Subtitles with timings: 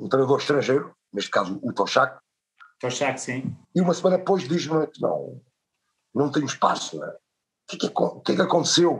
[0.00, 2.18] um treinador estrangeiro, neste caso o Toshak.
[2.80, 3.56] Toshak, sim.
[3.74, 5.40] E uma semana depois diz-me que não,
[6.14, 6.98] não tenho espaço.
[6.98, 7.06] Né?
[7.08, 8.98] O, que é que, o que é que aconteceu?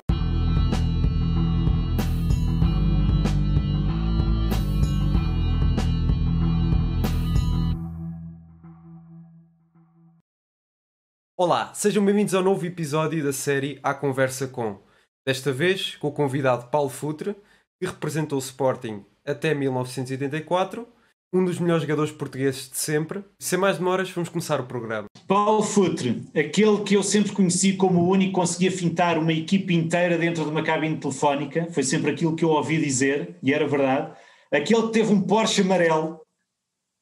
[11.36, 14.82] Olá, sejam bem-vindos ao novo episódio da série A Conversa Com.
[15.24, 17.36] Desta vez com o convidado Paulo Futre,
[17.80, 20.88] que representou o Sporting até 1984,
[21.32, 23.22] um dos melhores jogadores portugueses de sempre.
[23.38, 25.06] Sem mais demoras, vamos começar o programa.
[25.26, 29.74] Paulo Futre, aquele que eu sempre conheci como o único que conseguia fintar uma equipe
[29.74, 33.68] inteira dentro de uma cabine telefónica, foi sempre aquilo que eu ouvi dizer, e era
[33.68, 34.16] verdade.
[34.50, 36.20] Aquele que teve um Porsche amarelo,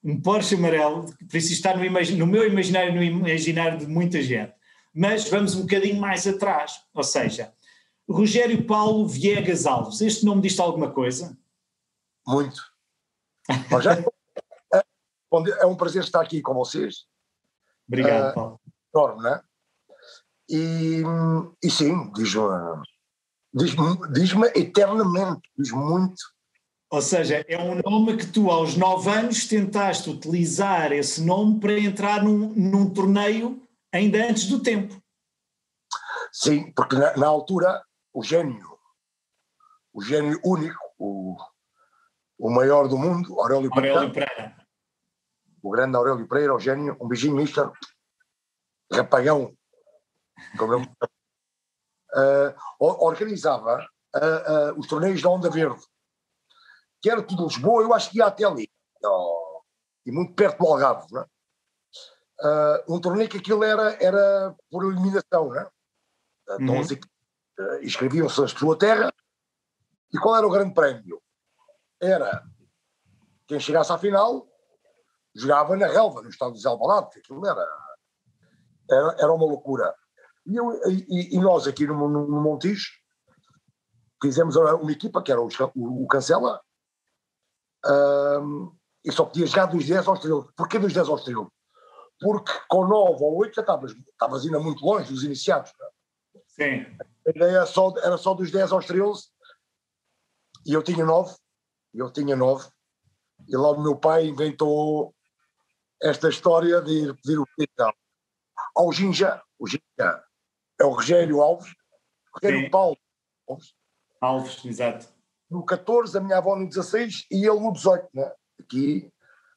[0.02, 4.52] um Porsche amarelo, por isso está no, no meu imaginário, no imaginário de muita gente.
[4.92, 7.52] Mas vamos um bocadinho mais atrás, ou seja,
[8.08, 11.36] Rogério Paulo Viegas Alves, este nome diz alguma coisa?
[12.26, 12.60] Muito.
[13.70, 14.12] Rogério,
[14.74, 17.06] é, um prazer estar aqui com vocês.
[17.86, 18.60] Obrigado, uh, Paulo.
[18.94, 19.40] Enorme, né?
[20.48, 21.02] E,
[21.62, 22.86] e sim, diz-me
[23.52, 23.74] diz
[24.12, 26.36] diz eternamente, diz muito
[26.88, 31.78] ou seja, é um nome que tu, aos nove anos, tentaste utilizar esse nome para
[31.78, 33.60] entrar num, num torneio
[33.92, 35.02] ainda antes do tempo.
[36.32, 37.82] Sim, porque na, na altura
[38.12, 38.78] o gênio,
[39.92, 41.36] o gênio único, o,
[42.38, 44.66] o maior do mundo, Aurélio, Aurélio Pereira, Pereira,
[45.62, 47.70] o grande Aurélio Pereira, o gênio, um beijinho, mister,
[48.92, 49.56] rapagão,
[50.58, 50.80] como eu,
[52.14, 55.82] uh, organizava uh, uh, os torneios da Onda Verde
[57.06, 58.68] que era tudo Lisboa, eu acho que ia até ali,
[59.04, 59.62] oh,
[60.04, 62.84] e muito perto do Algarve, não é?
[62.88, 65.70] Um torneio que aquilo era, era por eliminação, não é?
[66.60, 66.82] Então uhum.
[66.82, 69.12] uh, inscreviam-se na sua terra,
[70.12, 71.22] e qual era o grande prémio?
[72.00, 72.44] Era
[73.46, 74.46] quem chegasse à final
[75.34, 77.68] jogava na relva, no estado de Alvalade, que aquilo era,
[78.90, 79.94] era, era uma loucura.
[80.46, 82.90] E, eu, e, e nós aqui no, no, no Montijo
[84.22, 86.60] fizemos uma equipa que era o, o, o Cancela,
[87.84, 90.48] um, e só podia jogar dos 10 aos 13.
[90.56, 91.46] Porquê dos 10 aos 13?
[92.20, 95.72] Porque com 9 ou 8 já estavas, estavas ainda muito longe dos iniciados.
[95.80, 96.40] É?
[96.48, 96.96] Sim.
[97.26, 99.28] A ideia era só, era só dos 10 aos 13
[100.66, 101.36] e eu tinha 9.
[101.96, 102.68] Eu tinha 9.
[103.48, 105.14] E logo meu pai inventou
[106.02, 107.92] esta história de ir pedir o então,
[108.74, 109.42] ao Ginja.
[109.58, 110.24] O Ginja
[110.80, 111.72] é o Rogério Alves.
[112.34, 112.70] Rogério Sim.
[112.70, 112.98] Paulo
[113.48, 113.74] Alves.
[114.20, 115.16] Alves, exato
[115.50, 118.32] no 14, a minha avó no 16 e ele no 18, né?
[118.60, 119.10] aqui,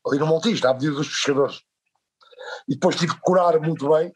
[0.06, 1.62] ali no Montijo, a pedido dos pescadores.
[2.68, 4.14] E depois tive que curar muito bem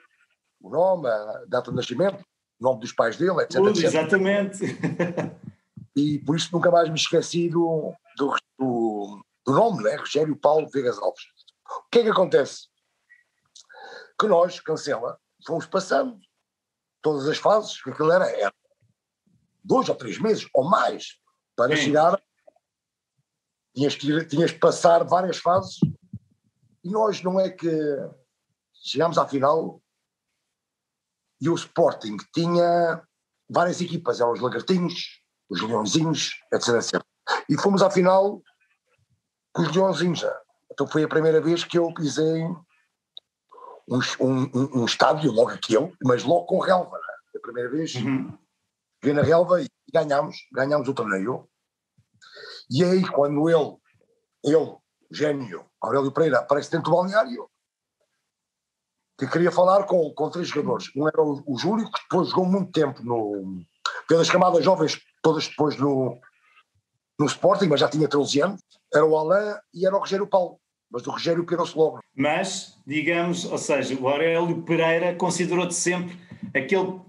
[0.61, 2.23] o nome, a data de nascimento,
[2.59, 3.59] o nome dos pais dele, etc.
[3.59, 3.84] etc.
[3.84, 4.63] Exatamente.
[5.96, 9.96] E por isso nunca mais me esqueci do, do, do, nome, né?
[9.96, 11.24] Rogério Paulo Vegas Alves.
[11.68, 12.68] O que é que acontece?
[14.20, 16.20] Que nós, cancela, fomos passando
[17.02, 18.53] todas as fases, que aquilo era, era
[19.64, 21.20] dois ou três meses ou mais
[21.56, 21.84] para Sim.
[21.84, 22.22] chegar,
[23.76, 25.80] tinhas que, tinhas que passar várias fases
[26.84, 27.70] e nós não é que
[28.74, 29.82] chegámos à final
[31.40, 33.06] e o Sporting tinha
[33.50, 37.02] várias equipas, eram os Lagartinhos, os Leãozinhos, etc, etc.
[37.50, 38.42] E fomos à final
[39.54, 40.26] com os Leãozinhos.
[40.72, 42.44] Então foi a primeira vez que eu pisei
[43.88, 46.98] um, um, um estádio, logo aquele, mas logo com relva.
[47.36, 48.38] A primeira vez uhum.
[49.03, 51.48] na relva e ganhámos, ganhámos o torneio.
[52.70, 53.78] E aí, quando ele,
[54.44, 54.78] ele,
[55.12, 57.50] gênio, Aurélio Pereira, aparece dentro do balneário,
[59.18, 60.90] que queria falar com, com três jogadores.
[60.96, 63.64] Um era o, o Júlio, que depois jogou muito tempo no,
[64.08, 66.19] pelas camadas jovens, todas depois no,
[67.19, 68.61] no Sporting, mas já tinha 13 anos.
[68.94, 70.59] Era o Alain e era o Rogério Paulo.
[70.91, 72.00] Mas o Rogério pirou-se logo.
[72.16, 76.16] Mas, digamos, ou seja, o Aurélio Pereira considerou-te sempre
[76.53, 77.01] aquele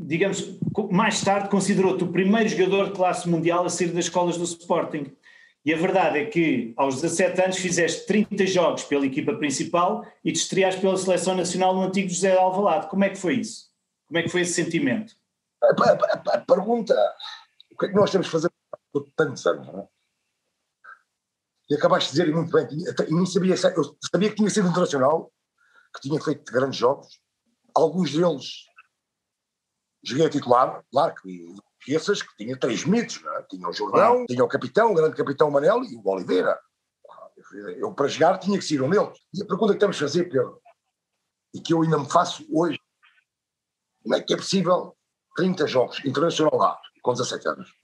[0.00, 0.56] digamos,
[0.92, 5.12] mais tarde considerou-te o primeiro jogador de classe mundial a sair das escolas do Sporting.
[5.64, 10.32] E a verdade é que aos 17 anos fizeste 30 jogos pela equipa principal e
[10.32, 12.86] te estreaste pela seleção nacional no antigo José de Alvalade.
[12.86, 13.68] Como é que foi isso?
[14.06, 15.14] Como é que foi esse sentimento?
[15.62, 16.94] A, a, a, a pergunta,
[17.78, 18.50] o que é que nós temos de fazer
[18.92, 19.88] por tantos anos, não é?
[21.70, 25.32] E acabaste de dizer muito bem, eu, nem sabia, eu sabia que tinha sido internacional,
[25.94, 27.20] que tinha feito grandes jogos,
[27.72, 28.66] alguns deles
[30.02, 33.42] joguei a titular, claro que esqueças que tinha três mitos, é?
[33.42, 36.58] tinha o Jordão, tinha o capitão, o grande capitão Manel e o Oliveira.
[37.76, 39.16] Eu para jogar tinha que ser um deles.
[39.32, 40.60] E a pergunta que temos de fazer, Pedro,
[41.54, 42.80] e que eu ainda me faço hoje,
[44.02, 44.96] como é que é possível
[45.36, 46.78] 30 jogos internacional lá,
[47.08, 47.74] com 17 anos,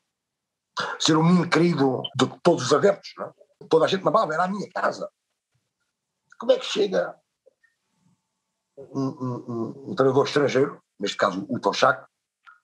[0.98, 3.66] ser um menino querido de todos os adeptos, é?
[3.70, 5.08] toda a gente mamava, era a minha casa.
[6.38, 7.18] Como é que chega
[8.76, 12.06] um, um, um, um treinador estrangeiro, neste caso o Toshak,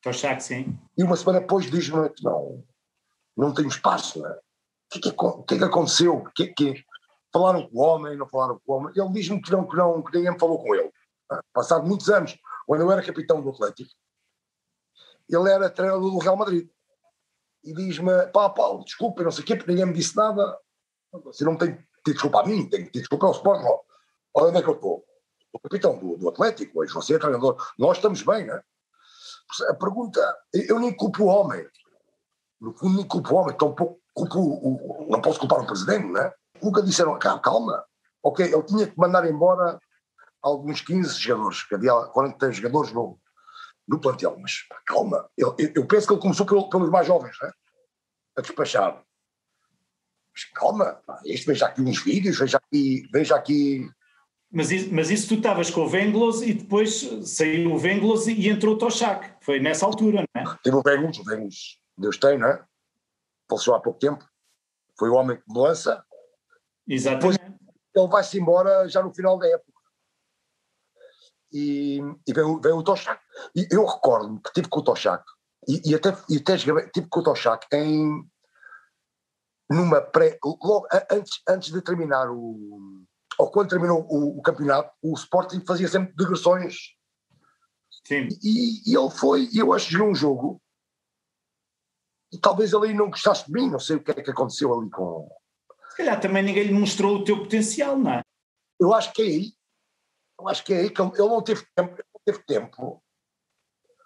[0.03, 0.79] Toshak, sim.
[0.99, 2.63] E uma semana depois diz-me que não,
[3.35, 4.33] não tem espaço, não é?
[4.33, 4.41] O
[4.91, 5.13] que, é que,
[5.47, 6.25] que, é que aconteceu?
[6.35, 6.85] Que, que,
[7.33, 8.93] falaram com o homem, não falaram com o homem?
[8.95, 10.91] Ele diz-me que não, que não, que ninguém falou com ele.
[11.55, 12.37] Passado muitos anos,
[12.67, 13.91] quando eu era capitão do Atlético,
[15.35, 16.69] ele era treinador do Real Madrid.
[17.63, 20.59] E diz-me, pá, Paulo, desculpa, não sei o quê, porque ninguém me disse nada.
[21.25, 23.63] Você não tem que ter desculpa a mim, tem que ter desculpa ao Sport.
[24.35, 25.05] Olha onde é que eu estou.
[25.53, 27.57] O capitão do, do Atlético, hoje você é treinador.
[27.79, 28.63] Nós estamos bem, não é?
[29.69, 30.21] A pergunta,
[30.55, 31.67] eu nem culpo o homem.
[32.61, 36.21] No fundo, nem culpo o homem, tampouco culpo o, não posso culpar o presidente, não
[36.21, 36.35] é?
[36.63, 37.85] Nunca disseram, calma,
[38.23, 39.81] ok, ele tinha que mandar embora
[40.43, 43.19] alguns 15 jogadores, que havia 40 jogadores no,
[43.91, 47.51] no plantel, mas calma, eu, eu penso que ele começou pelos mais jovens, né?
[48.39, 49.05] a despachar.
[50.33, 53.91] Mas calma, este veja aqui uns vídeos, veja aqui, veja aqui
[54.53, 58.75] mas, mas isso tu estavas com o Venglos e depois saiu o Venglos e entrou
[58.75, 59.37] o Toshak.
[59.41, 60.57] Foi nessa altura, não é?
[60.63, 62.65] Tive o Venglos, o Venglos, Deus tem, não é?
[63.49, 64.29] Faleceu há pouco tempo.
[64.99, 66.05] Foi o homem que me lança.
[66.89, 67.39] Exatamente.
[67.39, 67.61] Depois
[67.95, 69.80] ele vai-se embora já no final da época.
[71.53, 73.21] E, e veio, veio o Toshak.
[73.55, 75.25] E eu recordo-me que tive com o Toshak,
[75.69, 78.25] e, e até, e até tive com o Toshak em.
[79.69, 80.39] numa pré.
[80.45, 83.05] logo antes, antes de terminar o
[83.41, 86.77] ou quando terminou o, o, campeonato, o Sporting fazia sempre digressões.
[88.07, 88.29] Sim.
[88.43, 90.63] E, e ele foi, eu acho que jogou um jogo,
[92.31, 94.91] e talvez ele não gostasse de mim, não sei o que é que aconteceu ali
[94.91, 95.27] com.
[95.91, 98.23] Se calhar também ninguém lhe mostrou o teu potencial, não é?
[98.79, 99.53] Eu acho que é aí,
[100.41, 101.97] eu acho que é aí que ele, ele não teve tempo.
[101.97, 103.03] Não teve tempo.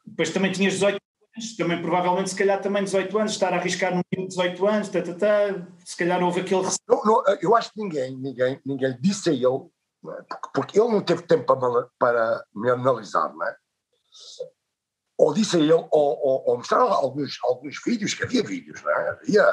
[0.04, 0.98] Depois também tinhas 18
[1.36, 5.02] anos, também provavelmente, se calhar também 18 anos, estar a arriscar no 18 anos, tá,
[5.02, 6.62] tá, tá, se calhar houve aquele.
[6.88, 10.22] Não, não, eu acho que ninguém, ninguém, ninguém disse a ele, é?
[10.28, 13.56] porque, porque, ele não teve tempo para, para me analisar, não é?
[15.16, 18.90] Ou disse a ele, ou, ou, ou mostrar alguns, alguns vídeos, que havia vídeos, não
[18.90, 19.08] é?
[19.10, 19.44] Havia,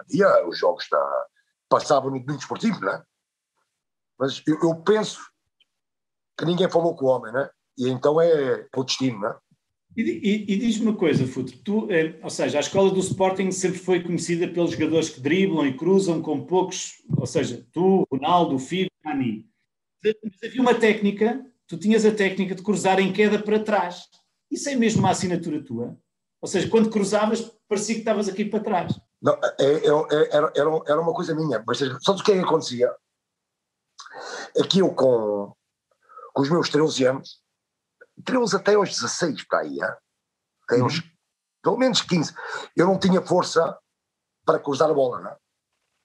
[0.00, 1.26] havia os jogos da.
[1.68, 3.02] passavam no domingo esportivo, não é?
[4.18, 5.29] Mas eu, eu penso
[6.40, 7.50] que ninguém falou com o homem, não é?
[7.76, 9.36] E então é o destino, não é?
[9.94, 13.50] E, e, e diz-me uma coisa, Futuro, tu, eh, ou seja, a escola do Sporting
[13.50, 18.58] sempre foi conhecida pelos jogadores que driblam e cruzam com poucos, ou seja, tu, Ronaldo,
[18.58, 19.46] Figo, Ani.
[20.02, 20.14] Mas
[20.44, 24.04] havia uma técnica, tu tinhas a técnica de cruzar em queda para trás.
[24.50, 25.98] Isso é mesmo uma assinatura tua?
[26.40, 28.98] Ou seja, quando cruzavas, parecia que estavas aqui para trás.
[29.20, 32.36] Não, é, é, é era, era, era uma coisa minha, mas sabe o que é
[32.36, 32.90] que acontecia?
[34.70, 35.52] Que eu, com,
[36.40, 37.42] com os meus 13 anos,
[38.24, 40.84] 13 até aos 16 para aí, até uhum.
[40.84, 41.02] aos,
[41.62, 42.34] pelo menos 15.
[42.74, 43.78] Eu não tinha força
[44.46, 45.36] para cruzar a bola, não é?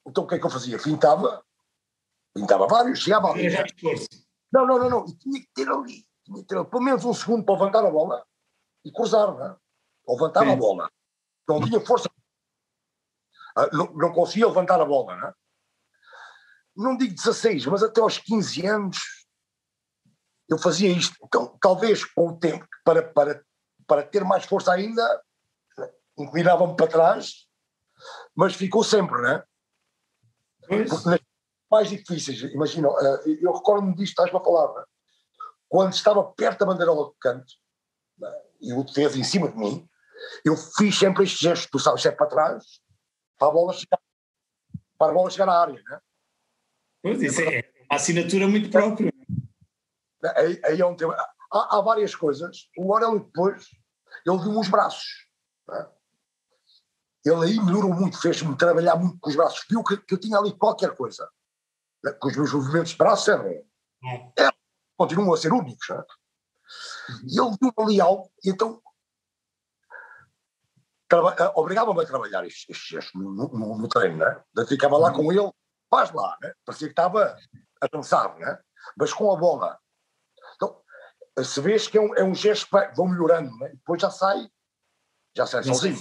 [0.06, 0.78] Então o que é que eu fazia?
[0.78, 1.42] Pintava,
[2.34, 3.48] pintava vários, chegava ali.
[4.52, 7.14] Não, não, não, não, e tinha que ter ali, tinha que ter pelo menos um
[7.14, 8.26] segundo para levantar a bola
[8.84, 9.58] e cruzar, não é?
[10.08, 10.52] Levantar Sim.
[10.52, 10.92] a bola.
[11.48, 12.10] Não tinha força.
[13.56, 15.34] Ah, não, não conseguia levantar a bola, não é?
[16.76, 19.15] Não digo 16, mas até aos 15 anos
[20.50, 21.16] eu fazia isto.
[21.24, 23.44] Então, talvez com o tempo, para, para,
[23.88, 25.24] para ter mais força ainda,
[26.18, 27.48] inclinava-me para trás,
[28.36, 29.44] mas ficou sempre, não é?
[30.68, 31.20] Porque nas
[31.70, 34.88] mais difíceis, imagina, eh, eu recordo-me disto, estás-me a palavra,
[35.68, 37.54] quando estava perto da bandeirola do canto,
[38.24, 38.46] é?
[38.62, 39.88] e o defesa em cima de mim,
[40.44, 42.64] eu fiz sempre este gesto, tu sabes, é para trás,
[43.38, 44.00] para a bola chegar,
[44.98, 46.00] para a bola chegar à área, não é?
[47.02, 49.15] Pois, isso é uma assinatura muito própria.
[50.36, 51.16] Aí, aí é um tema.
[51.52, 52.70] Há, há, várias coisas.
[52.78, 53.68] O Orel depois,
[54.26, 55.28] ele deu-me os braços.
[55.72, 55.88] É?
[57.26, 59.66] Ele aí melhorou muito, fez-me trabalhar muito com os braços.
[59.70, 61.30] Viu que, que eu tinha ali qualquer coisa.
[62.06, 62.12] É?
[62.12, 63.46] Que os meus movimentos de braços eram.
[63.48, 64.50] É.
[64.98, 65.90] continuam a ser únicos.
[65.90, 66.04] É?
[67.28, 68.82] E ele deu-me ali algo, e então
[71.14, 74.44] eh, obrigava-me a trabalhar estes gestos no, no, no, treino, né?
[74.58, 75.16] Eu ficava lá uhum.
[75.16, 75.52] com ele,
[75.90, 76.52] faz lá, né?
[76.66, 77.38] parecia que estava
[77.82, 78.60] a dançar, né?
[78.98, 79.80] mas com a bola
[81.44, 83.70] se vês que é um, é um gesto que vai, vão melhorando, né?
[83.70, 84.48] depois já sai,
[85.36, 85.98] já sai sozinho.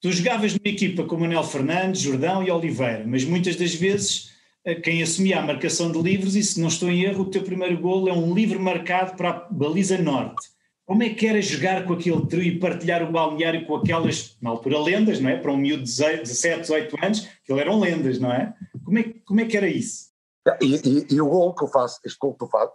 [0.00, 4.32] Tu jogavas numa equipa com Manuel Fernandes, Jordão e Oliveira, mas muitas das vezes
[4.64, 7.42] eh, quem assumia a marcação de livros, e se não estou em erro, o teu
[7.42, 10.48] primeiro golo é um livro marcado para a baliza norte.
[10.86, 14.50] Como é que era jogar com aquele trio e partilhar o balneário com aquelas, na
[14.50, 15.36] altura, lendas, não é?
[15.38, 18.54] Para um miúdo de 17, 18 anos, aquilo eram lendas, não é?
[18.84, 20.13] Como é, como é que era isso?
[20.60, 22.74] E, e, e, o gol que eu faço, este gol que tu fazes,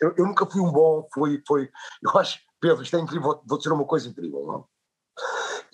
[0.00, 1.68] eu, eu, nunca fui um bom, foi, foi,
[2.02, 4.68] eu acho, Pedro, isto é incrível, vou dizer uma coisa incrível, não?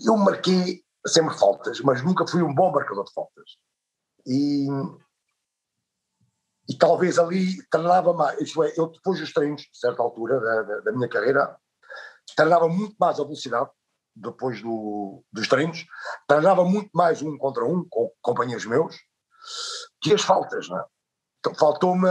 [0.01, 3.51] Eu marquei sempre faltas, mas nunca fui um bom marcador de faltas.
[4.27, 4.67] e,
[6.69, 10.63] e talvez ali treinava mais, isto é, eu depois dos treinos, a certa altura da,
[10.63, 11.57] da, da minha carreira,
[12.35, 13.71] treinava muito mais a velocidade,
[14.15, 15.85] depois do, dos treinos,
[16.27, 18.97] treinava muito mais um contra um com companheiros meus,
[20.01, 20.85] que as faltas, não é?
[21.47, 22.09] Então faltou-me,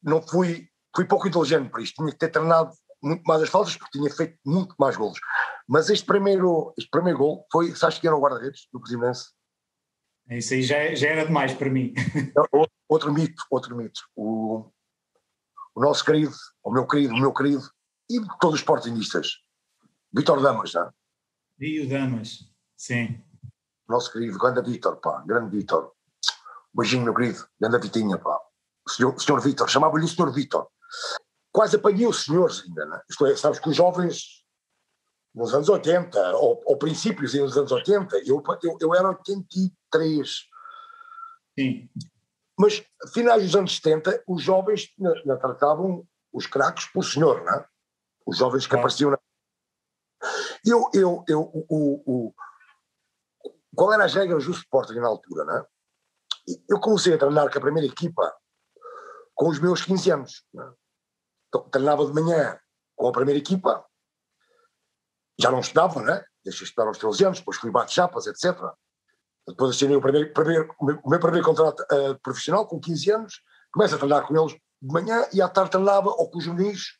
[0.00, 2.70] não fui, fui pouco inteligente por isto, tinha que ter treinado
[3.02, 5.18] muito mais as faltas porque tinha feito muito mais golos.
[5.66, 9.18] Mas este primeiro, este primeiro gol foi, sabes que era o guarda-redes do Presidente?
[10.30, 11.92] Isso aí já, já era demais para mim.
[12.88, 14.00] outro mito, outro mito.
[14.14, 14.70] O,
[15.74, 17.68] o nosso querido, o meu querido, o meu querido,
[18.08, 19.40] e todos os sportingistas,
[20.12, 20.90] Vitor Damas, não é?
[21.58, 23.20] E o Damas, sim.
[23.88, 25.93] Nosso querido, grande Vitor, pá, grande Vitor.
[26.74, 28.40] Beijinho, meu querido, grande Vitinha, pá.
[28.88, 30.68] Senhor, senhor Vitor, chamava-lhe o senhor Vitor.
[31.52, 33.02] Quase apanhei os senhores ainda, não é?
[33.08, 34.44] Isto é, sabes que os jovens
[35.34, 40.44] nos anos 80, ou, ou princípios dos anos 80, eu, eu, eu era 83.
[41.58, 41.90] Sim.
[42.56, 44.94] Mas, finais dos anos 70, os jovens
[45.40, 47.66] tratavam os craques por senhor, não é?
[48.24, 49.18] Os jovens que apareciam na...
[50.64, 52.34] Eu, eu, eu, o, o, o,
[53.74, 55.66] qual era as regras do Sporting na altura, não é?
[56.68, 58.34] Eu comecei a treinar com a primeira equipa
[59.34, 60.44] com os meus 15 anos.
[60.56, 60.72] É?
[61.48, 62.58] Então, treinava de manhã
[62.96, 63.84] com a primeira equipa,
[65.38, 66.24] já não estudava, né?
[66.44, 68.56] Deixei estudar aos 13 anos, depois fui bate-chapas, etc.
[69.46, 73.94] Depois assinei o, primeiro, primeiro, o meu primeiro contrato uh, profissional com 15 anos, começo
[73.94, 76.98] a treinar com eles de manhã e à tarde treinava ou com os juvenis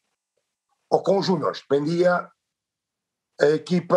[0.90, 2.30] ou com os júniores, dependia
[3.40, 3.96] a equipa,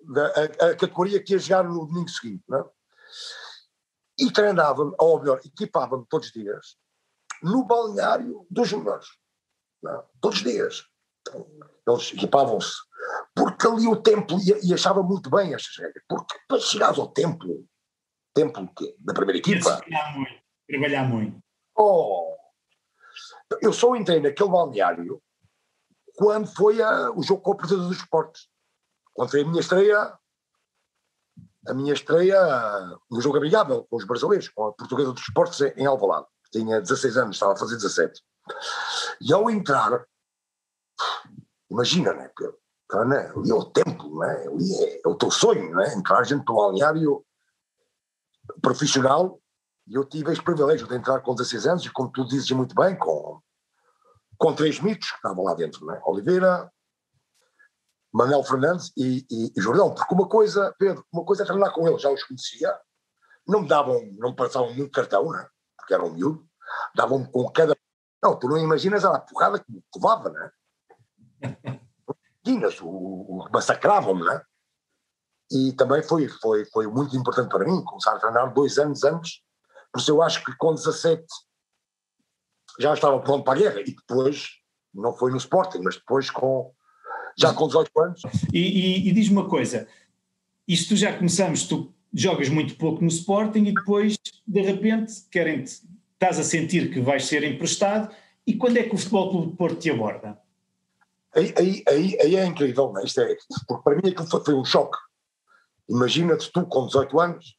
[0.00, 2.44] da, a, a, categoria que ia jogar no domingo seguinte.
[2.48, 2.64] Né?
[4.18, 6.76] E treinava-me, ou melhor, equipava-me todos os dias
[7.42, 9.06] no balneário dos júniores.
[9.82, 10.02] Né?
[10.20, 10.84] Todos os dias.
[11.28, 11.46] Então,
[11.86, 12.86] eles equipavam-se
[13.34, 17.08] porque ali o templo, e, e achava muito bem estas regras, porque para chegares ao
[17.08, 17.66] templo,
[18.34, 19.76] templo da primeira equipa.
[19.76, 21.38] Trabalhar muito, trabalhar muito.
[21.76, 22.34] Oh,
[23.60, 25.22] eu só entrei naquele balneário
[26.16, 28.48] quando foi a, o jogo com o Presidente dos Esportes.
[29.12, 30.18] Quando foi a minha estreia,
[31.68, 32.38] a minha estreia
[33.10, 36.26] no jogo amigável com os brasileiros, com a Portuguesa dos Esportes em Alvalade.
[36.52, 38.22] Tinha 16 anos, estava a fazer 17.
[39.20, 40.04] E ao entrar,
[41.70, 42.58] imagina, né, Pedro?
[43.06, 43.32] né?
[43.34, 44.46] ali é o templo, né?
[44.46, 45.92] ali é, é o teu sonho, né?
[45.94, 47.24] entrar dentro do balneário
[48.62, 49.40] profissional.
[49.88, 52.74] E eu tive esse privilégio de entrar com 16 anos, e como tu dizes muito
[52.74, 53.40] bem, com,
[54.36, 56.00] com três mitos que estavam lá dentro: né?
[56.04, 56.70] Oliveira,
[58.16, 59.94] Manuel Fernandes e, e, e, Jordão.
[59.94, 62.74] Porque uma coisa, Pedro, uma coisa é treinar com eles, já os conhecia,
[63.46, 65.46] não me davam, não me passavam muito cartão, né?
[65.76, 66.48] porque era um miúdo,
[66.94, 67.76] davam-me com cada.
[68.22, 70.50] Não, tu não imaginas a porrada que me levava, né?
[72.42, 74.42] Guinness, o, o massacravam-me, né?
[75.52, 79.42] E também foi, foi, foi muito importante para mim começar a treinar dois anos antes,
[79.92, 81.24] porque eu acho que com 17
[82.80, 84.48] já estava pronto para a guerra e depois,
[84.92, 86.74] não foi no Sporting, mas depois com,
[87.36, 88.22] já com 18 anos.
[88.52, 89.86] E, e, e diz-me uma coisa,
[90.66, 94.16] isto já começamos, tu jogas muito pouco no Sporting e depois,
[94.46, 98.14] de repente, querem estás a sentir que vais ser emprestado
[98.46, 100.38] e quando é que o Futebol Clube de Porto te aborda?
[101.34, 103.02] Aí, aí, aí, aí é incrível, né?
[103.04, 103.36] Isto é,
[103.68, 104.96] porque para mim aquilo foi, foi um choque.
[105.88, 107.58] Imagina-te tu com 18 anos,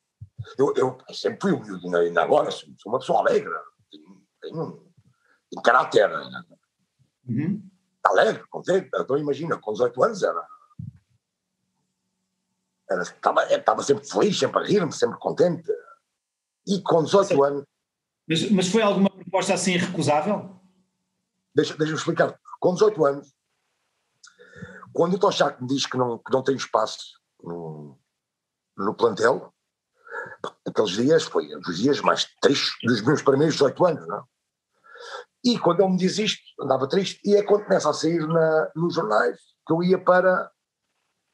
[0.57, 3.53] eu, eu sempre fui humilde, ainda agora sou, uma pessoa alegre,
[3.91, 4.87] tenho, tenho um,
[5.57, 6.43] um caráter né?
[7.29, 7.61] uhum.
[8.07, 8.89] Alegre, contente.
[8.93, 10.47] Então imagina, com 18 anos era.
[12.89, 15.71] era estava, estava sempre feliz, sempre a rir-me, sempre contente.
[16.65, 17.65] E com 18 anos.
[18.27, 20.59] Mas, mas foi alguma proposta assim irrecusável?
[21.55, 22.37] Deixa, deixa explicar.
[22.59, 23.33] Com 18 anos,
[24.93, 27.97] quando o Toshak me diz que não, que não tem espaço no,
[28.75, 29.53] no plantel,
[30.65, 34.23] aqueles dias foi dos dias mais tristes dos meus primeiros 18 anos, não é?
[35.47, 38.69] E quando ele me diz isto, andava triste, e é quando começa a sair na,
[38.75, 40.51] nos jornais que eu ia para,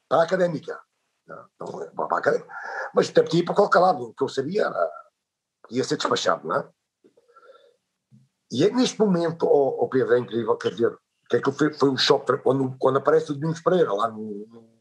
[0.08, 0.80] para a académica.
[1.26, 1.50] Não,
[1.96, 2.54] para a académica.
[2.94, 4.92] Mas até podia ir para qualquer lado, o que eu sabia era
[5.72, 6.70] ia ser despachado, não é?
[8.52, 10.96] E é neste momento, oh, oh Pedro, é incrível, quer dizer,
[11.28, 14.78] que foi, foi um choque quando, quando aparece o Domingos Pereira lá no, no,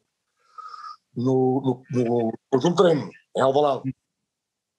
[1.16, 3.96] no, no, no treino, em Alvalade,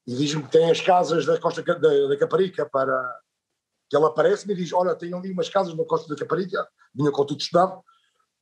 [0.05, 2.93] e diz-me que tem as casas da Costa da, da Caparica para
[3.93, 7.11] que ele aparece-me e diz, olha, tem ali umas casas na Costa da Caparica, vinha
[7.11, 7.79] com tudo estudado,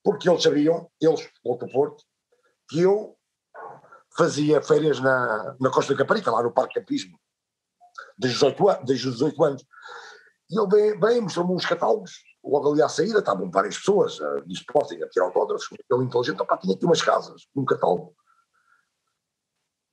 [0.01, 2.05] porque eles sabiam, eles, Outro Porto,
[2.70, 3.17] que eu
[4.15, 7.20] fazia férias na, na Costa da Caparica, lá no Parque Campismo,
[8.17, 9.65] desde 18, desde 18 anos.
[10.50, 14.41] E ele vem, vem mostrou-me uns catálogos logo ali à saída estavam várias pessoas uh,
[14.48, 18.15] de Sporting a tirar autógrafos, ele inteligente, opa, tinha aqui umas casas, um catálogo.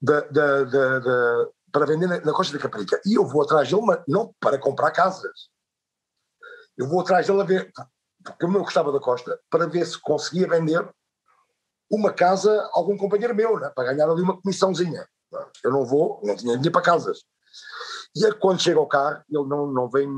[0.00, 3.00] da, da, da para vender na, na, Costa da Caparica.
[3.06, 5.48] E eu vou atrás dele, mas não para comprar casas.
[6.76, 7.72] Eu vou atrás dele a ver,
[8.24, 10.92] porque eu não gostava da Costa, para ver se conseguia vender
[11.88, 15.08] uma casa a algum companheiro meu, né, para ganhar ali uma comissãozinha.
[15.62, 17.20] Eu não vou, não tinha dinheiro para casas.
[18.16, 20.08] E é quando chega ao carro, ele não, não vem.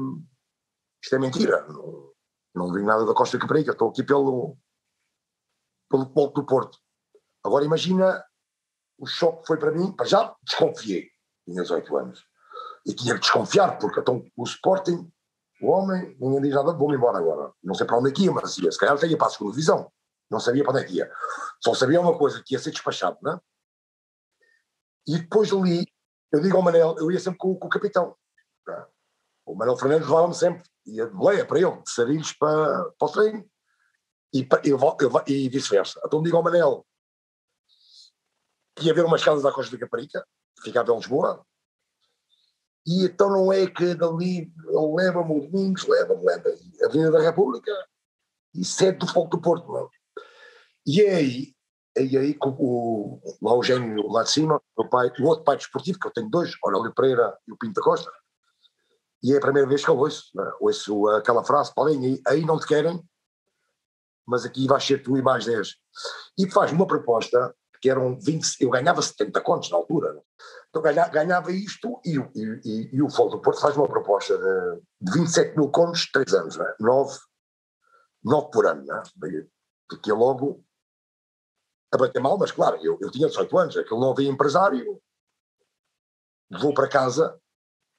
[1.02, 1.66] Isto é mentira.
[1.68, 2.12] Não,
[2.54, 3.72] não vem nada da Costa da Caparica.
[3.72, 4.56] Estou aqui pelo,
[5.90, 6.78] pelo ponto do Porto.
[7.44, 8.24] Agora imagina
[8.98, 9.92] o choque que foi para mim.
[9.92, 11.09] Para já desconfiei.
[11.50, 12.24] Tinha 18 anos.
[12.86, 15.10] E tinha que desconfiar, porque então, o Sporting,
[15.60, 17.52] o homem, ninguém diz nada, vou-me embora agora.
[17.62, 18.70] Não sei para onde é que ia, mas ia.
[18.70, 19.92] Se calhar até ia para a segunda divisão.
[20.30, 21.12] Não sabia para onde é que ia.
[21.62, 23.40] Só sabia uma coisa, que ia ser despachado, não é?
[25.06, 25.86] E depois ali,
[26.30, 28.16] eu digo ao Manel, eu ia sempre com, com o capitão.
[28.68, 28.86] É?
[29.44, 33.12] O Manel Fernandes levava-me sempre, ia de boleia para ele, de sarilhos para, para o
[33.12, 33.50] treino,
[34.32, 36.00] e, eu, eu, e vice-versa.
[36.04, 36.86] Então digo ao Manel
[38.76, 40.24] que ia ver umas casas à Costa da Caparica,
[40.62, 41.44] ficava em Lisboa,
[42.86, 44.52] e então não é que dali
[44.96, 47.72] leva-me o Domingos, leva-me, leva a Avenida da República,
[48.54, 49.70] e sede do Fogo do Porto.
[49.70, 49.88] Não?
[50.86, 51.54] E é aí
[51.96, 55.98] e aí o, lá o gênio lá de cima, o, pai, o outro pai desportivo,
[55.98, 58.10] que eu tenho dois, Aurélio Pereira e o Pinto da Costa,
[59.22, 60.50] e é a primeira vez que eu ouço, né?
[60.60, 63.02] ouço aquela frase, aí, aí não te querem,
[64.26, 65.68] mas aqui vais ser tu e mais 10.
[66.38, 70.20] E faz uma proposta que eram 20, eu ganhava 70 contos na altura, né?
[70.68, 74.36] então ganhava, ganhava isto e, e, e, e o Fogo do Porto faz uma proposta
[74.36, 76.74] de, de 27 mil contos, 3 anos, né?
[76.78, 77.18] 9,
[78.22, 79.02] 9 por ano, né?
[79.88, 80.62] porque logo
[81.92, 85.00] a bater mal, mas claro, eu, eu tinha 18 anos, aquele não empresário,
[86.50, 87.40] vou para casa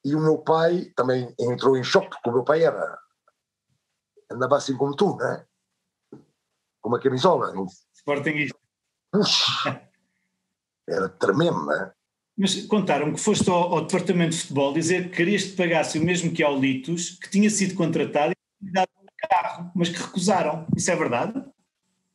[0.03, 2.99] e o meu pai também entrou em choque, porque o meu pai era,
[4.31, 5.45] andava assim como tu, né?
[6.81, 7.53] Com uma camisola.
[7.93, 8.57] Sportingista.
[9.11, 9.89] Puxa,
[10.87, 11.91] era tremendo, né?
[12.37, 16.03] Mas contaram que foste ao, ao, departamento de futebol dizer que querias que pagasse o
[16.03, 20.65] mesmo que ao Litos, que tinha sido contratado e dado um carro, mas que recusaram.
[20.75, 21.33] Isso é verdade?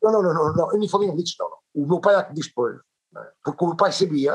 [0.03, 0.73] Não, não, não, não, não.
[0.73, 2.81] eu nem falei em Litos, não, não o meu pai é que diz depois,
[3.17, 3.33] é?
[3.45, 4.35] porque o meu pai sabia,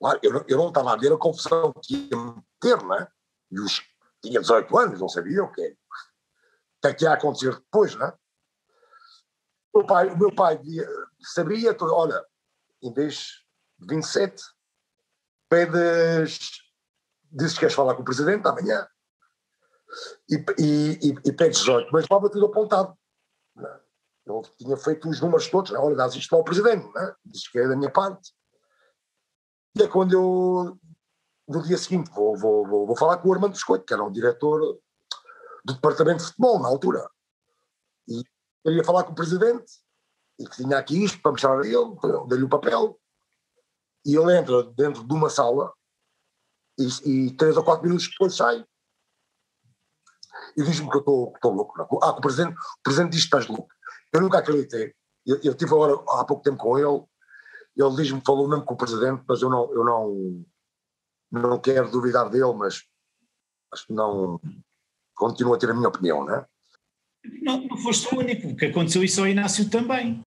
[0.00, 3.08] claro, eu, não, eu não estava a ver a confusão que ia meter, não é?
[3.50, 3.82] E os,
[4.22, 5.74] tinha 18 anos, não sabia o que é,
[6.86, 8.14] é que ia acontecer depois, não é?
[9.74, 10.60] Meu pai, o meu pai
[11.20, 12.24] sabia, olha,
[12.82, 13.44] em vez
[13.78, 14.42] de 27,
[15.48, 16.62] pedes,
[17.30, 18.86] dizes que queres falar com o presidente amanhã,
[20.28, 22.96] e, e, e, pedes 18, mas estava tudo apontado.
[23.56, 27.14] Ele tinha feito os números todos, olha, dás isto ao presidente, né?
[27.24, 28.32] disse que é da minha parte.
[29.76, 30.78] E é quando eu,
[31.48, 34.10] no dia seguinte, vou, vou, vou, vou falar com o Armando Biscoito, que era o
[34.10, 34.78] diretor
[35.64, 37.08] do departamento de futebol na altura.
[38.08, 38.22] E
[38.64, 39.72] ele ia falar com o presidente,
[40.38, 41.96] e que tinha aqui isto para mostrar a ele,
[42.28, 42.98] dei-lhe o papel,
[44.04, 45.72] e ele entra dentro de uma sala,
[46.78, 48.64] e, e três ou quatro minutos depois sai,
[50.56, 51.76] e diz-me que eu estou louco.
[51.78, 51.86] Não.
[52.02, 53.68] Ah, o presidente, o presidente diz que estás louco.
[54.12, 54.94] Eu nunca acreditei.
[55.26, 57.04] Eu, eu tive agora há pouco tempo com ele,
[57.76, 60.44] ele diz-me, falou mesmo com o presidente, mas eu não, eu não,
[61.30, 62.82] não quero duvidar dele, mas
[63.72, 64.40] acho que não
[65.14, 66.46] continuo a ter a minha opinião, não é?
[67.42, 70.22] Não, não foste o único, porque aconteceu isso ao Inácio também.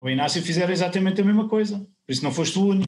[0.00, 2.84] O Inácio fizeram exatamente a mesma coisa, por isso não foste o único.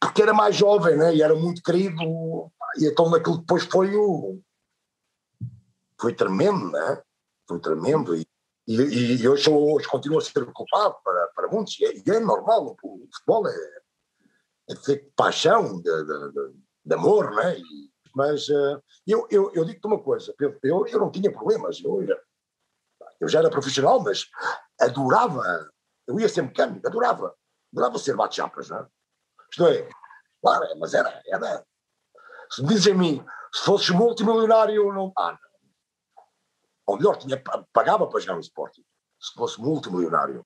[0.00, 1.14] Porque era mais jovem, né?
[1.14, 4.40] E era muito querido, e então aquilo depois foi o.
[6.00, 7.02] Foi tremendo, né?
[7.46, 8.16] Foi tremendo.
[8.16, 8.26] E,
[8.66, 12.20] e, e hoje, hoje continua a ser culpado para, para muitos, e é, e é
[12.20, 13.54] normal, o futebol é,
[14.70, 17.58] é de paixão, de, de, de, de amor, né?
[17.58, 21.78] E, mas uh, eu, eu, eu digo-te uma coisa, Pedro, eu, eu não tinha problemas,
[21.84, 22.02] eu,
[23.20, 24.24] eu já era profissional, mas
[24.80, 25.42] adorava,
[26.08, 27.36] eu ia ser mecânico, adorava,
[27.70, 28.86] adorava ser bate-chapas, não é?
[29.50, 29.88] Isto é,
[30.40, 31.62] claro, mas era, era,
[32.50, 35.38] se me dizem a mim, se fosses multimilionário, não, ah,
[36.86, 37.38] ou melhor, tinha,
[37.70, 38.82] pagava para jogar no Sporting,
[39.20, 40.42] se fosse multimilionário.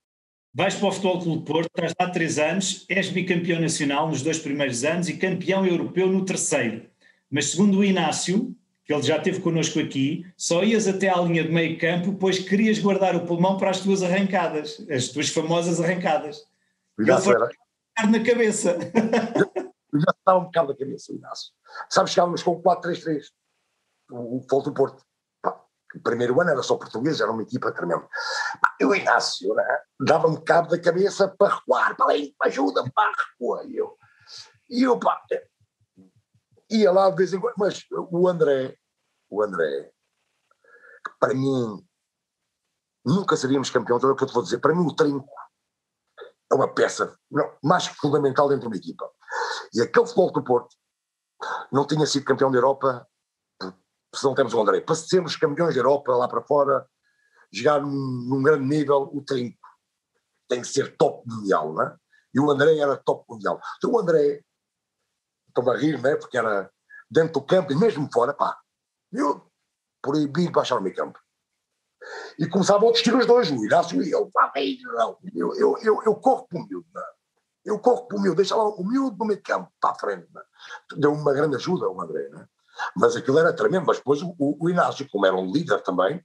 [0.52, 4.22] Vais para o Futebol Clube Porto, estás lá há três anos, és bicampeão nacional nos
[4.22, 6.89] dois primeiros anos e campeão europeu no terceiro.
[7.31, 11.45] Mas segundo o Inácio, que ele já esteve connosco aqui, só ias até à linha
[11.45, 15.81] de meio campo, pois querias guardar o pulmão para as tuas arrancadas, as tuas famosas
[15.81, 16.45] arrancadas.
[16.99, 17.35] Já ele foi
[18.09, 18.77] na cabeça.
[19.95, 21.53] já estava um bocado na cabeça, Inácio.
[21.88, 23.23] Sabes que estávamos com 4-3-3,
[24.11, 25.03] o Futebol do Porto
[25.95, 28.07] o primeiro ano era só português, era uma equipa tremenda.
[28.79, 33.64] E o Inácio né, dava-me cabo da cabeça para recuar, para aí, ajuda, pá, recua.
[33.64, 33.97] E eu,
[34.69, 35.21] e eu pá,
[36.70, 38.76] ia lá de vez em quando, mas o André,
[39.28, 39.90] o André,
[41.04, 41.85] que para mim
[43.04, 45.28] nunca seríamos campeão, então é o que eu te vou dizer, para mim o trinco
[46.52, 49.09] é uma peça não, mais fundamental dentro de uma equipa.
[49.72, 50.76] E aquele futebol do Porto
[51.72, 53.06] não tinha sido campeão da Europa
[54.14, 54.80] se não temos o André.
[54.80, 56.87] Para sermos campeões da Europa lá para fora,
[57.52, 59.59] jogar num, num grande nível, o trinco
[60.48, 61.96] tem que ser top mundial, não é?
[62.35, 63.61] E o André era top mundial.
[63.78, 64.42] Então o André,
[65.51, 66.17] estou a rir, não é?
[66.17, 66.71] Porque era
[67.11, 68.59] dentro do campo e mesmo fora, pá,
[69.13, 69.47] eu
[70.01, 71.19] proibido baixar o meio campo.
[72.39, 74.51] E começavam a discutir os dois, o Inácio e eu, pá,
[74.95, 77.03] não, eu, eu, eu, eu corro para o miúdo, não.
[77.03, 77.21] É?
[77.63, 80.27] eu corro para o miúdo, deixa lá o miúdo no meio campo, para a frente.
[80.33, 80.41] Não.
[80.41, 80.45] É?
[80.97, 82.49] Deu uma grande ajuda ao André, não é?
[82.97, 86.25] mas aquilo era tremendo, mas depois o, o Inácio, como era um líder também,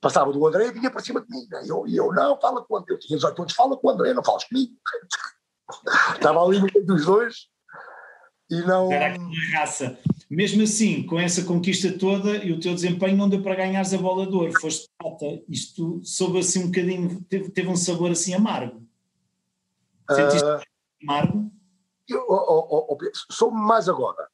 [0.00, 1.46] passava do André e vinha para cima de mim.
[1.50, 1.64] Né?
[1.64, 2.94] E eu, eu, não, fala com o André.
[2.94, 4.74] Eu tinha 18 anos, fala com o André, não falas comigo.
[6.14, 7.48] Estava ali no meio dos dois
[8.50, 8.90] e não.
[8.90, 9.98] Era aquela raça.
[10.30, 13.98] Mesmo assim, com essa conquista toda e o teu desempenho, não deu para ganhares a
[13.98, 14.60] bola de ouro.
[14.60, 15.42] Foste prata.
[15.48, 18.86] Isto soube assim um bocadinho, teve, teve um sabor assim amargo.
[20.10, 20.60] Sentiste uh,
[21.02, 21.50] amargo?
[22.08, 24.28] Eu, oh, oh, oh, soube mais agora,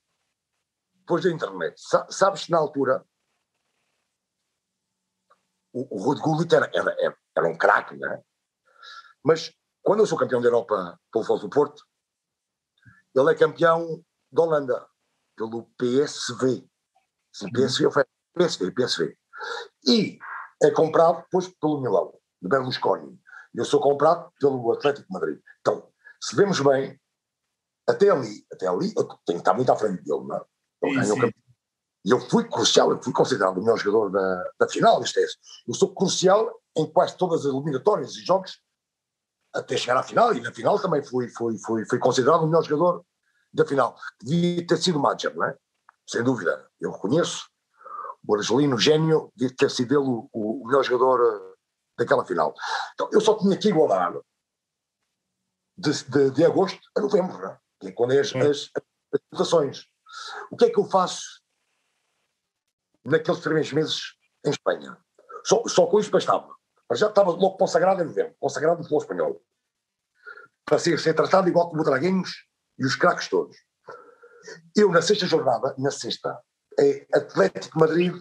[0.99, 1.75] depois da internet.
[1.79, 3.03] Sa sabes que na altura
[5.73, 8.21] o, o Gullit era, era, era, um craque, né?
[9.25, 9.51] Mas
[9.83, 11.85] quando eu sou campeão da Europa pelo Futebol do Porto,
[13.15, 14.87] ele é campeão da Holanda
[15.37, 16.67] pelo PSV.
[17.33, 17.53] Sim, uhum.
[17.53, 19.17] PSV, PSV, PSV.
[19.87, 20.19] E
[20.63, 23.21] é comprado depois pelo Milão, de Berlusconi.
[23.55, 25.41] Eu sou comprado pelo Atlético Madrid.
[25.61, 25.91] Então,
[26.23, 26.99] se vemos bem,
[27.89, 30.43] até ali, até ali, eu tenho que estar muito à frente dele, não é?
[30.83, 31.33] Ele
[32.05, 35.25] e eu fui crucial, eu fui considerado o melhor jogador da, da final, isto é,
[35.69, 38.61] eu sou crucial em quase todas as eliminatórias e jogos
[39.55, 42.63] até chegar à final, e na final também fui, fui, fui, fui considerado o melhor
[42.63, 43.05] jogador
[43.53, 43.97] da final.
[44.23, 45.57] Devia ter sido o Madger, não é?
[46.07, 47.47] Sem dúvida, eu reconheço.
[48.27, 51.57] O Argelino, gênio, devia ter sido ele o, o melhor jogador uh,
[51.99, 52.55] daquela final.
[52.95, 54.15] Então, eu só tinha que igualar
[55.77, 57.59] de, de, de agosto a novembro, não é?
[57.81, 58.71] que é quando é as, as,
[59.13, 59.87] as votações.
[60.51, 61.43] O que é que eu faço
[63.05, 64.97] naqueles três meses em Espanha.
[65.45, 66.55] Só, só com isso bastava.
[66.95, 69.43] Já estava logo consagrado em novembro, consagrado no futebol espanhol.
[70.65, 72.47] Para ser, ser tratado igual como o Draguinhos
[72.79, 73.57] e os craques todos.
[74.77, 76.41] Eu, na sexta jornada, na sexta,
[76.79, 78.15] é Atlético Madrid,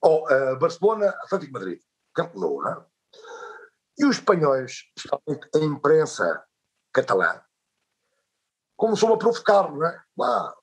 [0.00, 1.80] ou uh, Barcelona, Atlético Madrid,
[2.14, 2.86] Campo Nou, não é?
[3.98, 4.84] E os espanhóis,
[5.54, 6.44] a imprensa
[6.92, 7.40] catalã,
[8.76, 10.02] começou a provocar, não é?
[10.20, 10.54] Ah,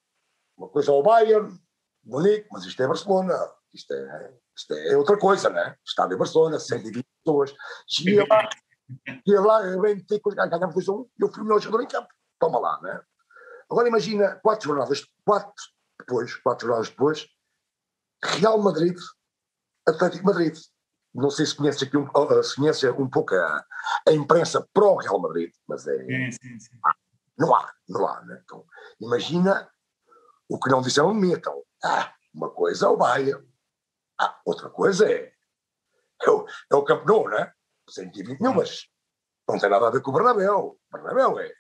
[0.55, 1.59] uma coisa ao Bayern,
[2.03, 3.33] bonito, mas isto é Barcelona,
[3.73, 5.75] isto é, isto é outra coisa, né?
[5.83, 7.53] Estádio Barcelona, 120 pessoas.
[7.87, 8.49] Cheguei lá,
[9.07, 12.09] cheguei lá, arrebentei, ganhamos 2 a 1 eu fui o melhor jogador em campo.
[12.39, 13.01] Toma lá, né?
[13.69, 15.53] Agora imagina, quatro jornadas, quatro
[15.99, 17.27] depois, quatro jornadas depois,
[18.23, 18.97] Real Madrid,
[19.87, 20.57] Atlético Madrid.
[21.13, 22.07] Não sei se conhece aqui um,
[22.43, 23.65] se conhece um pouco a,
[24.07, 25.97] a imprensa pró-Real Madrid, mas é.
[26.05, 26.79] Sim, sim, sim.
[27.37, 28.41] Não há, não há, né?
[28.43, 28.65] Então,
[28.99, 29.69] imagina
[30.49, 31.63] o que não disseram de mim, então.
[31.83, 33.45] Ah, uma coisa é o Bayern,
[34.19, 35.33] ah, outra coisa é,
[36.25, 37.51] é, o, é o Camp Nou, né?
[37.89, 38.87] 120 mil, mas
[39.47, 40.79] não tem nada a ver com o Bernabéu.
[40.91, 41.51] O Bernabéu é,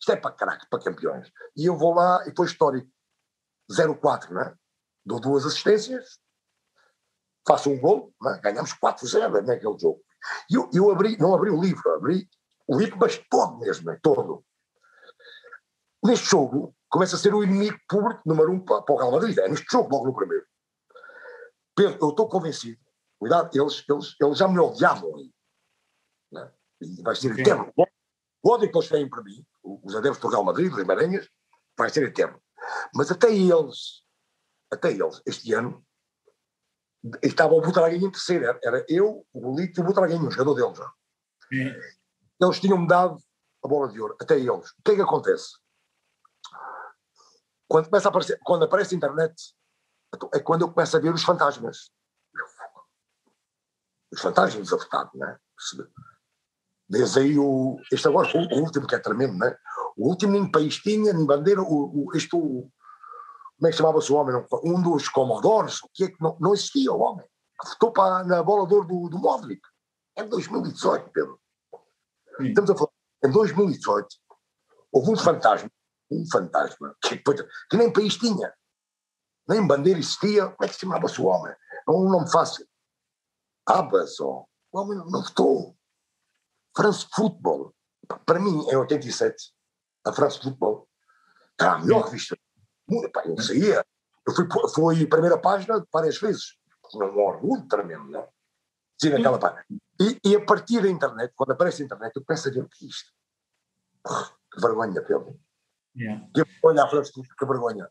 [0.00, 1.30] isto é para craque, para campeões.
[1.56, 2.88] E eu vou lá e foi histórico.
[3.70, 4.54] 0-4, né?
[5.04, 6.18] Dou duas assistências,
[7.46, 8.40] faço um gol, né?
[8.42, 10.02] ganhamos 4-0 naquele jogo.
[10.50, 12.28] E eu, eu abri, não abri o livro, abri
[12.68, 13.98] o livro, mas todo mesmo, né?
[14.02, 14.44] todo.
[16.04, 19.38] Neste jogo, começa a ser o inimigo público número um para, para o Real Madrid.
[19.38, 20.44] É neste jogo, logo no primeiro.
[21.74, 22.80] Pedro, eu estou convencido,
[23.22, 25.32] cuidado, eles, eles, eles já me odiavam aí.
[26.32, 26.52] Né?
[26.80, 27.72] E vai ser eterno.
[27.76, 31.28] O ódio que eles têm para mim, os adeptos do Real Madrid, dos Maranhas,
[31.78, 32.42] vai ser eterno.
[32.92, 34.02] Mas até eles,
[34.72, 35.86] até eles, este ano,
[37.22, 38.44] estava o Butraguinho em terceiro.
[38.44, 40.78] Era, era eu, o Bolito e o Butraguinho, o jogador deles.
[40.78, 40.92] Já.
[42.40, 43.22] Eles tinham-me dado
[43.64, 44.48] a bola de ouro, até eles.
[44.48, 45.52] O que é que acontece?
[47.68, 49.54] Quando, começa a aparecer, quando aparece a internet,
[50.34, 51.92] é quando eu começo a ver os fantasmas.
[54.12, 55.38] Os fantasmas afetados, não é?
[56.88, 57.78] Desde aí o.
[57.90, 59.58] Este agora foi o último que é tremendo, não é?
[59.96, 62.70] O último nem país tinha, nem bandeira, o, o, este, o,
[63.56, 64.44] como é que chamava-se o homem?
[64.64, 67.26] Um dos Comodores, o que é que não, não existia o homem.
[67.60, 69.60] Que votou para, na bola de ouro do, do Modric.
[70.18, 71.40] Em 2018, Pedro.
[72.36, 72.48] Sim.
[72.48, 72.90] Estamos a falar.
[73.24, 74.08] Em 2018,
[74.92, 75.70] houve um fantasma
[76.12, 77.16] um fantasma, que,
[77.70, 78.52] que nem país tinha,
[79.48, 81.52] nem bandeira existia, como é que se chamava-se o homem?
[81.52, 82.66] É um nome fácil.
[83.66, 85.76] Abbas, o homem não votou.
[86.76, 87.74] France Football,
[88.24, 89.52] para mim, em 87,
[90.06, 90.88] a France Football
[91.50, 92.36] está a melhor revista.
[93.12, 93.84] Pá, eu saía,
[94.26, 96.56] eu fui, fui a primeira página várias vezes,
[96.94, 98.28] um orgulho tremendo, não é?
[99.00, 99.64] Sim, naquela parte.
[100.00, 102.68] E, e, a partir da internet, quando aparece a internet, eu penso a ver o
[102.68, 103.12] que é isto.
[104.52, 105.40] Que vergonha, Pedro.
[105.96, 106.26] Yeah.
[106.34, 106.88] Que vergonha,
[107.38, 107.88] que vergonha.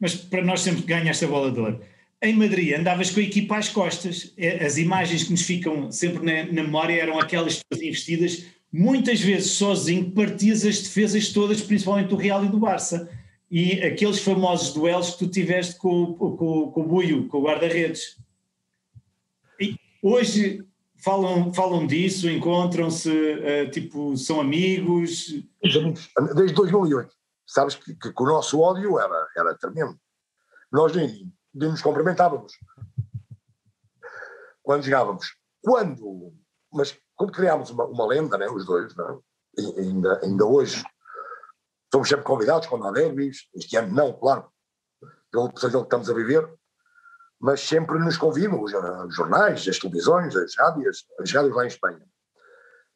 [0.00, 1.84] Mas para nós sempre ganha esta bola de ouro.
[2.22, 4.32] Em Madrid andavas com a equipa às costas.
[4.36, 9.20] É, as imagens que nos ficam sempre na, na memória eram aquelas todas investidas, muitas
[9.20, 13.10] vezes sozinho, partias as defesas todas, principalmente do Real e do Barça.
[13.50, 18.16] E aqueles famosos duelos que tu tiveste com, com, com o Buio, com o guarda-redes.
[20.00, 20.64] Hoje
[20.96, 25.34] falam, falam disso, encontram-se, uh, tipo, são amigos.
[26.34, 27.12] Desde 2008.
[27.46, 29.98] Sabes que, que, que, o nosso ódio era, era tremendo.
[30.72, 32.52] Nós nem nos cumprimentávamos
[34.62, 35.36] quando jogávamos.
[35.62, 36.32] Quando,
[36.72, 39.18] mas como criámos uma, uma lenda, né, os dois, né,
[39.78, 40.82] ainda, ainda hoje,
[41.92, 44.50] somos sempre convidados quando há derbys, este ano não, claro,
[45.30, 46.48] pelo pesadelo que estamos a viver,
[47.40, 48.70] mas sempre nos convidam, os
[49.14, 52.06] jornais, as televisões, as rádios, as rádios lá em Espanha.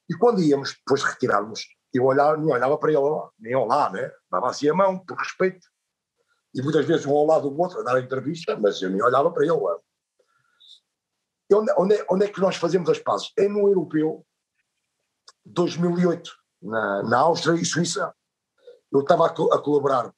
[0.08, 3.00] E quando íamos, depois de retirarmos, eu olhava, não olhava para ele,
[3.38, 4.12] nem olá, né?
[4.30, 5.66] dava assim a mão, por respeito.
[6.56, 9.30] E muitas vezes um ao lado do outro, a dar entrevista, mas eu nem olhava
[9.30, 9.52] para ele.
[11.50, 13.30] E onde, onde, é, onde é que nós fazemos as pazes?
[13.38, 14.26] É no Europeu
[15.44, 16.30] 2008,
[16.62, 18.14] na, na Áustria e Suíça.
[18.90, 20.10] Eu estava a, a colaborar,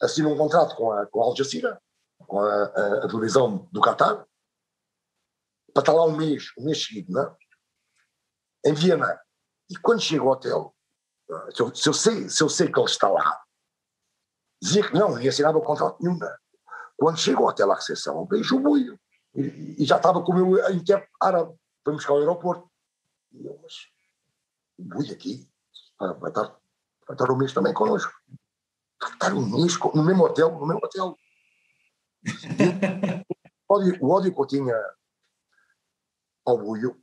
[0.00, 1.78] assino um contrato com a, com a Al Jazeera,
[2.26, 4.26] com a, a, a televisão do Qatar,
[5.74, 7.36] para estar lá um mês, um mês seguido, não é?
[8.64, 9.20] em Viena.
[9.70, 10.74] E quando chego ao hotel,
[11.54, 13.45] se eu, se eu, sei, se eu sei que ele está lá,
[14.60, 16.18] que não, nem assinava contrato nenhum.
[16.18, 16.26] Não.
[16.26, 16.36] É?
[16.96, 18.98] Quando chego ao hotel à recepção, eu beijo buio.
[19.34, 21.54] E, já estava com o meu intérprete árabe.
[21.84, 22.70] Foi buscar ao aeroporto.
[23.32, 23.88] E eu, mas
[24.78, 25.48] buio aqui
[25.98, 26.56] vai estar,
[27.06, 28.12] vai estar um mês também connosco.
[29.00, 31.16] Vai estar um mês no mesmo hotel, no mesmo hotel
[33.68, 34.74] o, ódio, o ódio que eu tinha
[36.44, 36.96] ao Buio,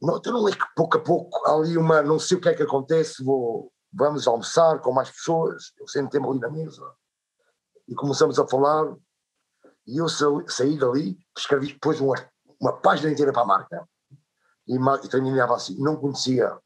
[0.00, 2.54] não, então não é que pouco a pouco ali uma, não sei o que é
[2.54, 6.82] que acontece, vou, vamos almoçar com mais pessoas, eu sentei-me ali na mesa
[7.88, 8.94] e começamos a falar
[9.86, 12.14] e eu saí dali, escrevi depois uma,
[12.60, 13.88] uma página inteira para a marca
[14.66, 16.58] e, e terminava assim, não conhecia,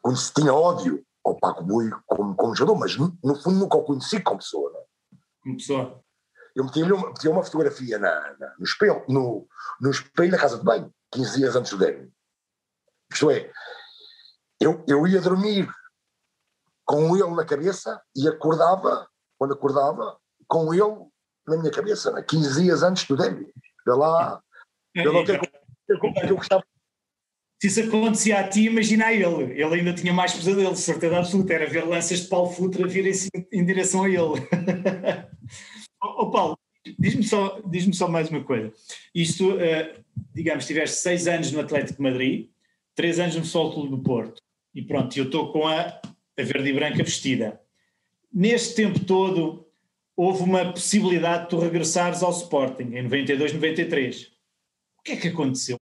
[0.00, 4.20] conhecia tinha ódio ao Paco Buio como, como jogador, mas no, fundo nunca o conheci
[4.20, 4.70] como pessoa.
[4.72, 4.80] Não?
[4.80, 4.84] É?
[5.42, 6.02] Como pessoa?
[6.54, 9.46] Eu meti-lhe uma, meti uma fotografia na, na, no, espelho, no,
[9.80, 12.12] no espelho da casa de banho, 15 dias antes do derby.
[13.10, 13.50] Isto é,
[14.60, 15.68] eu, eu ia dormir
[16.92, 21.08] com ele na cabeça e acordava, quando acordava, com ele
[21.48, 22.22] na minha cabeça, né?
[22.22, 23.50] 15 dias antes do derby.
[23.86, 24.38] Vê lá,
[24.94, 26.62] vê lá o que, é que eu gostava
[27.58, 29.52] se isso acontecia a ti, imagina a ele.
[29.52, 31.54] Ele ainda tinha mais pesadelos, certeza absoluta.
[31.54, 34.18] Era ver lanças de Paulo Futra virem-se em direção a ele.
[36.02, 36.58] oh, oh, Paulo,
[36.98, 38.72] diz-me só, diz só mais uma coisa.
[39.14, 42.50] Isto, uh, digamos, tiveste seis anos no Atlético de Madrid,
[42.96, 44.42] três anos no Sol Clube do Porto.
[44.74, 46.02] E pronto, eu estou com a,
[46.38, 47.60] a verde e branca vestida.
[48.32, 49.66] Neste tempo todo,
[50.16, 54.32] houve uma possibilidade de tu regressares ao Sporting, em 92, 93.
[54.98, 55.81] O que é que aconteceu?